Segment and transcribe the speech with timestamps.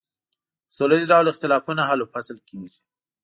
[0.67, 2.77] په سوله ایز ډول اختلافونه حل و فصل کیږي.